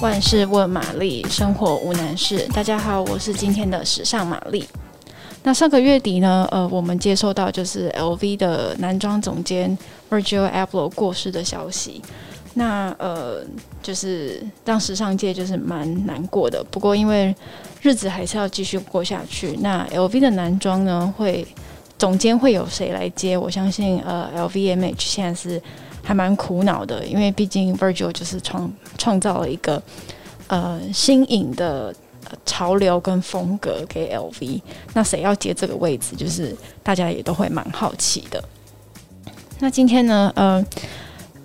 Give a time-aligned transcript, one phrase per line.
[0.00, 2.46] 万事问玛丽，生活无难事。
[2.54, 4.64] 大家好，我是今天的时尚玛丽。
[5.42, 9.76] 那上个月底呢，呃，我们接收到就是 LV 的男装总监
[10.08, 12.00] Virgil a b l o 过世的消息。
[12.54, 13.42] 那呃，
[13.82, 16.62] 就是让时尚界就是蛮难过的。
[16.70, 17.34] 不过因为
[17.82, 19.56] 日子还是要继续过下去。
[19.60, 21.44] 那 LV 的男装呢，会
[21.98, 23.36] 总监会有谁来接？
[23.36, 25.60] 我相信呃，LVMH 现在是。
[26.02, 29.82] 还蛮苦恼的，因为毕竟 Virgil 就是创创造了一个
[30.46, 31.94] 呃新颖的
[32.44, 34.60] 潮流跟风格给 LV，
[34.94, 38.42] 那谁要接这个位置，就是大家也都会蛮好奇的。
[39.60, 40.64] 那今天呢，呃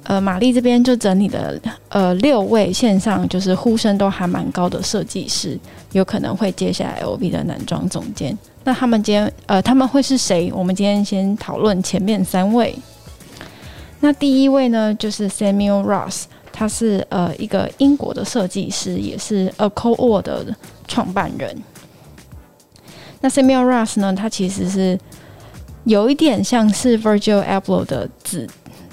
[0.03, 5.58] 呃，玛丽这边就整理的呃六位线上就是呼声都还蛮高的设计师，
[5.94, 8.38] 有可能会接下来 LV 的男装总监。
[8.66, 10.52] 那他们今天呃他们会是谁？
[10.53, 12.77] 我们今天先讨论前面三位。
[14.03, 20.53] 那第一位呢，就是 Samuel Ross，他是呃一个英国的设计师，也是 Accor 的
[20.89, 21.58] 创办人。
[23.22, 25.00] 那 Samuel Ross 呢，他其实是
[25.86, 28.45] 有一点像是 Virgil Abloh 的子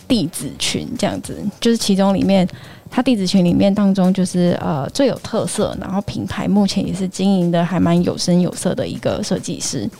[0.06, 2.48] 弟子群这样子，就是其中里面
[2.88, 9.90] 他弟子群里面当中就是呃最有特色，然后品牌目前也是经营的还蛮有声有色的一个设计师。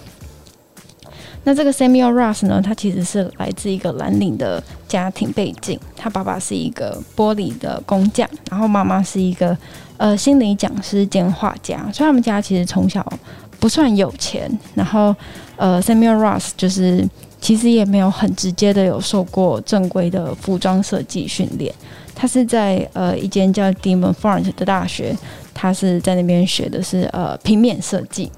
[1.42, 9.56] 那这个 Samuel Ross 呢，他其实是来自一个蓝领的家庭背景，他爸爸是一个玻璃的工匠，然后妈妈是一个
[9.96, 13.04] 呃心理讲师兼画家，所以他们家其实从小
[13.58, 14.50] 不算有钱。
[14.74, 15.16] 然后
[15.56, 17.08] 呃，Samuel Ross 就是
[17.40, 21.74] 其实也没有很直接的有受过正规的服装设计训练，
[22.14, 25.16] 他是在呃一间叫 De Montfort 的大学，
[25.54, 28.30] 他是在那边学的是呃平面设计。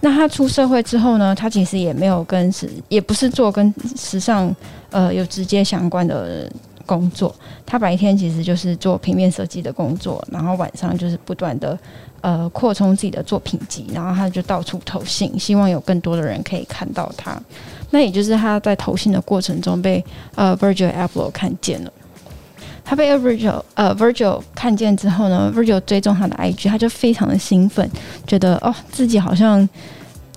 [0.00, 4.54] 那他出社会之后呢，他其实也没有跟时，也不是做跟时尚
[4.90, 6.50] 呃有直接相关的
[6.86, 7.34] 工作。
[7.66, 11.78] 他白天其实就是做平面设计的工作，然后晚上就是不断的
[12.22, 17.40] 呃扩充自己的作品集，然后他就到处投信，希望有更多的人可以看到他。
[17.90, 20.02] 那也就是他在投信的过程中被
[20.34, 21.92] 呃 Virgil Abloh 看见了。
[22.90, 27.88] 他被 Virgil 呃 Virgil 看见之后呢，Virgil 追踪他的 IG，他就非常的兴奋，
[28.26, 29.66] 觉得哦自己好像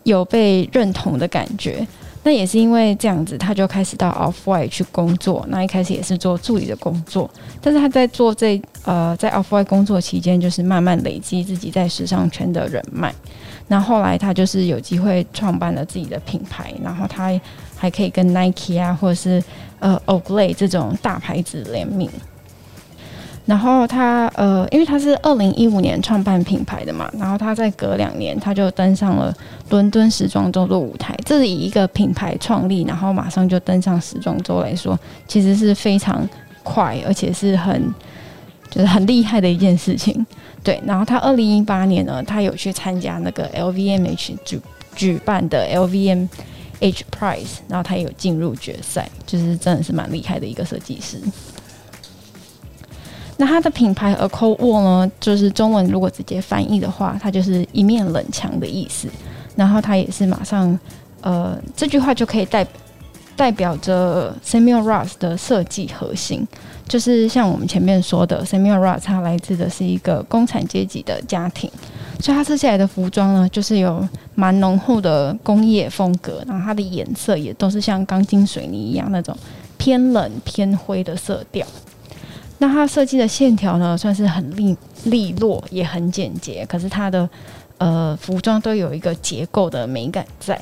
[0.03, 1.83] 有被认同的感觉。
[2.21, 5.43] 那也是因为这样子，他就开始到 Off-White 去工作。
[5.49, 7.27] 那一开始也是做助理的工作，
[7.59, 13.11] 但是他在做这呃在 Off-White 工作期间，就是慢慢累积自己在时尚圈的人脉。
[13.67, 17.31] 那后来他就是有机会创办了自己的品牌，然后他
[17.75, 19.43] 还可以跟 Nike 啊或者是
[19.79, 22.07] 呃 Oakley 这种大牌子联名。
[23.45, 29.35] 然后他呃，因为他是二零一五年创办品牌的嘛，然后他在隔两年他就登上了
[29.69, 31.13] 伦敦时装周的舞台。
[31.25, 36.27] 这是以一个品牌创立，然后马上就登上时装周来说，其实是非常
[36.63, 37.93] 快，而且是很
[38.69, 40.25] 就是很厉害的一件事情。
[40.63, 44.61] 对，然后他二零一八年呢，他有去参加那个 LVMH 举
[44.95, 46.29] 举办的 LVMH
[47.11, 51.19] Prize，然后他也有进入决赛，就是真的是蛮厉害的一个设计师。
[53.43, 59.09] 那它的品牌 A Cold Wall 呢，就是中文如果直接翻译的话，它就是一面冷墙的意思。
[59.57, 60.79] 然后它也是马上，
[61.19, 62.65] 呃，这句话就可以代
[63.35, 66.47] 代表着 Samuel Ross 的设计核心，
[66.87, 71.69] 就是像我们前面说的，Samuel Ross 他来自的是一个工产阶级的家庭，
[72.21, 79.35] 所以他设计来的服装呢，就是有蛮浓厚的工业风格，然后它的颜色也都是像钢筋水泥一样那种
[79.77, 81.67] 偏冷偏灰的色调。
[82.59, 84.75] 那它设计的线条呢，算是很利
[85.05, 86.65] 利落，也很简洁。
[86.65, 87.29] 可是它的
[87.77, 90.59] 呃服装都有一个结构的美感在。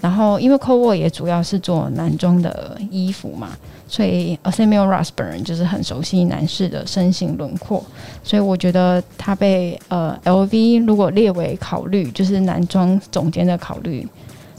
[0.00, 3.50] 然后因为 Cold Wall 也主要是做男装的衣服嘛，
[3.86, 7.84] 所以 Samuel Ross 本人就是很熟悉男士的身形轮廓。
[8.24, 14.08] 所以我觉得他被呃 LV 如果列为考虑，就是男装总监的考虑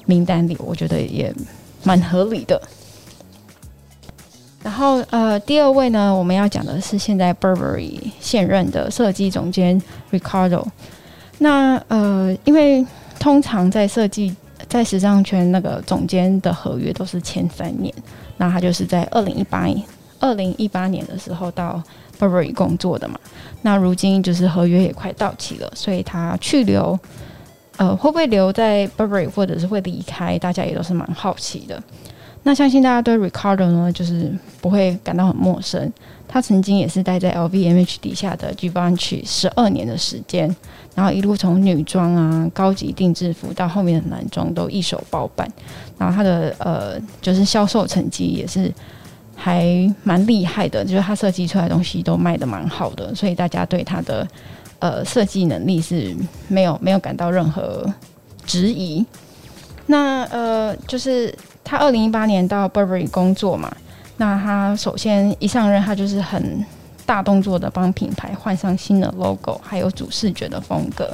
[0.05, 1.33] 名单里，我觉得也
[1.83, 2.61] 蛮合理的。
[4.63, 9.81] 然后，呃，第二位呢，我们要讲的是现在 Burberry 现任的设计总监
[10.11, 10.63] Ricardo。
[11.39, 12.85] 那，呃，因为
[13.19, 14.35] 通常在设计
[14.69, 17.91] 在时尚圈那个总监的合约都是签三年，
[18.37, 19.83] 那他就是在二零一八年
[20.19, 21.81] 二零一八年的时候到
[22.19, 23.19] Burberry 工作的嘛。
[23.63, 26.97] 那如今就是合约也快到期了，所以他去留，
[27.77, 31.81] 呃，会不会留在 Burberry 或者是会离开，大家也都是蛮好奇的。
[32.43, 35.91] 那相信大家对 Riccardo 呢，就是不会感到很陌生。
[36.27, 40.53] 他曾经也是待在 LVMH 底下的 Givenchy 十二年的时间，
[40.95, 45.45] 然后一路从女装啊、高级定制服到后面的男装都一手包办。
[45.97, 48.73] 然后他的呃，就是销售成绩也是
[49.35, 54.25] 还蛮厉害的，就是他设计出来东西都卖得蛮好的，所以大家对他的
[54.79, 56.15] 呃设计能力是
[56.47, 57.85] 没有没有感到任何
[58.45, 59.05] 质疑。
[59.91, 61.33] 那呃，就是
[61.65, 63.69] 他二零一八年到 Burberry 工作嘛，
[64.15, 66.65] 那他首先一上任，他就是很
[67.05, 71.11] 大动作的帮品牌换上新的 logo，还有主视觉的风格。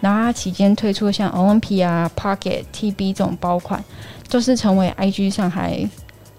[0.00, 3.84] 然后他期间推出像 Olympia、Pocket、TB 这种包款，
[4.26, 5.86] 就是成为 IG 上还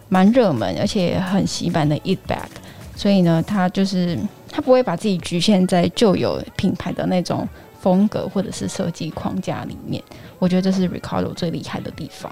[0.10, 2.50] 蛮热门，而且很洗版的 It Bag。
[2.96, 4.18] 所以呢，他就是
[4.52, 7.48] 他不会把自己局限在旧有品牌的那种
[7.86, 10.02] 风格或者是设计框架里面。
[10.40, 12.32] 我觉得这是 Riccardo 最厉害的地方。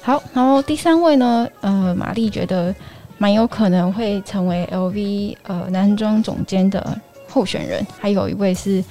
[0.00, 2.72] 好，然后第三位呢，呃，玛丽觉得
[3.18, 6.96] 蛮有可能会成为 LV 呃男装总监的
[7.28, 8.84] 候选人，还有一位是。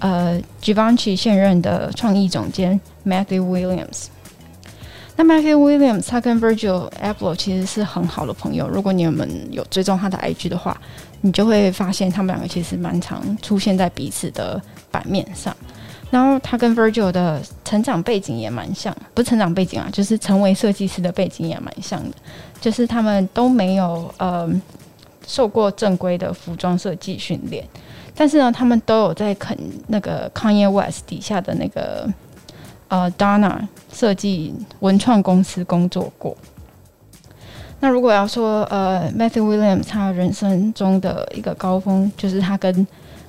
[0.00, 4.08] 呃，Givenchy 现任的创意总监 Matthew Williams。
[5.16, 8.68] 那 Matthew Williams 他跟 Virgil a b l o 其实是很好的朋友。
[8.68, 10.76] 如果你们有追踪他的 IG 的话，
[11.20, 15.56] 你就会发现他们两个其实蛮常出现在彼此的版面上。
[16.10, 22.16] 然后他跟 Virgil 的成长背景也蛮像，不是成长背景啊，就是成为设计师的背景也蛮像的。
[22.60, 24.48] 就是他们都没有呃
[25.26, 27.64] 受过正规的服装设计训练。
[28.16, 29.58] 但是呢，他们都有在肯
[29.88, 32.08] 那个 Kanye West 底下的那个
[32.88, 36.36] 呃，Dana 设计文创公司工作过。
[37.80, 42.86] 那如果要说呃 Matthew Williams 他人生中的一个高峰，就是他跟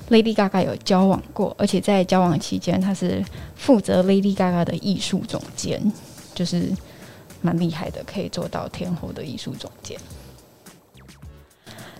[0.09, 3.23] Lady Gaga 有交往过，而且在交往期间他是
[3.55, 5.91] 负责 Lady Gaga 的艺术总监，
[6.33, 6.71] 就是
[7.41, 9.97] 蛮厉害的，可以做到天后的艺术总监。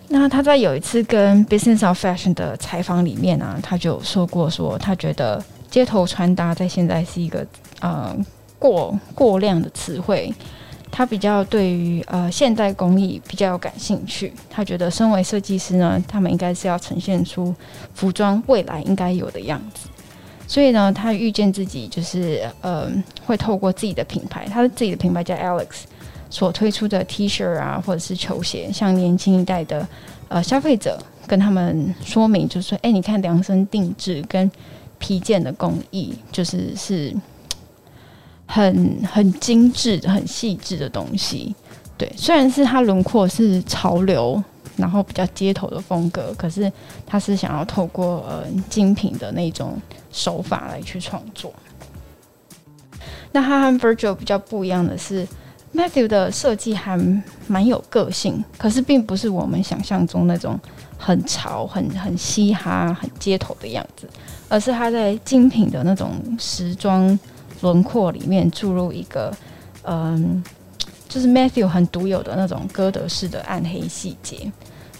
[0.08, 5.44] 那他在有一次跟 Business of Fashion 的采访里面呢、他就说过说，他觉得
[5.76, 7.46] 街头穿搭在现在是一个
[7.80, 8.16] 呃
[8.58, 10.32] 过过量的词汇，
[10.90, 14.32] 他比较对于呃现代工艺比较有感兴趣。
[14.48, 17.54] 他觉得身为设计师呢，他们应该是要呈现出
[17.92, 19.90] 服装未来应该有的样子。
[20.48, 22.90] 所以呢，他预见自己就是呃
[23.26, 25.82] 会透过自己的品牌，他的自己的品牌叫 Alex。
[26.30, 29.86] 所推出的 T 恤啊，或者是球鞋，向年轻一代的
[30.28, 34.50] 呃消费者跟他们说明，就是说，哎、你看量身定制跟
[34.98, 37.14] 披件的工艺，就是是
[38.46, 41.54] 很很精致、很细致的东西。
[41.96, 44.42] 对，虽然是它轮廓是潮流，
[44.76, 46.70] 然后比较街头的风格，可是
[47.06, 49.80] 它是想要透过呃精品的那种
[50.12, 51.52] 手法来去创作。
[53.32, 55.26] 那它和 Virgil 比较不一样的是。
[55.74, 56.98] Matthew 的设计还
[57.48, 60.58] 蛮有个性，可是并不是我们想象中那种
[60.98, 64.08] 很潮、很很嘻哈、很街头的样子，
[64.48, 67.18] 而是他在精品的那种时装
[67.60, 69.32] 轮廓里面注入一个，
[69.84, 70.42] 嗯，
[71.08, 74.50] 就是 Matthew 很独有的那种歌德式的暗黑细节。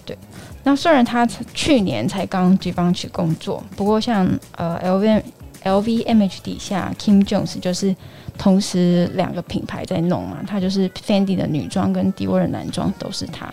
[0.05, 0.17] 对，
[0.65, 5.23] 那虽然他去年才刚举棒去工作，不过像呃 LV
[5.65, 7.95] LVMH 底下 Kim Jones 就是。
[8.39, 13.51] 同时，两个品牌在弄嘛，他就是 Fendi 的女装跟 Dior 的男装都是他。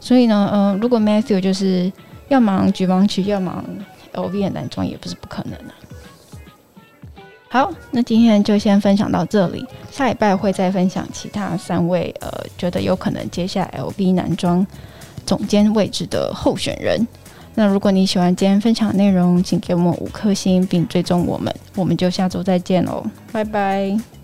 [0.00, 1.92] 所以呢，嗯、如果 Matthew 就是
[2.28, 3.64] 要忙 Givenchy，要忙
[4.14, 5.74] LV 的男装，也不是不可能的、
[7.50, 14.66] 好，那今天就先分享到这里，下礼拜会再分享其他三位呃，觉得有可能接下 LV 男装
[15.24, 17.06] 总监位置的候选人。
[17.54, 24.17] 那如果你喜欢今天分享的内容，请给我们五颗星并追踪我们，我们就下周再见喽，拜拜。